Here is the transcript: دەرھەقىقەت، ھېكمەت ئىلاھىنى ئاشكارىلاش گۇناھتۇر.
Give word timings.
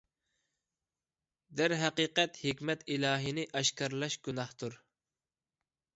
دەرھەقىقەت، 1.59 2.41
ھېكمەت 2.45 2.83
ئىلاھىنى 2.95 3.47
ئاشكارىلاش 3.61 4.19
گۇناھتۇر. 4.29 4.81